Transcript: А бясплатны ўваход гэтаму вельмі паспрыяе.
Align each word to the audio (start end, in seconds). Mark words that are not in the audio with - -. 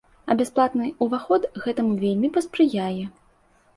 А 0.33 0.35
бясплатны 0.39 0.87
ўваход 1.05 1.41
гэтаму 1.67 1.93
вельмі 2.05 2.33
паспрыяе. 2.39 3.05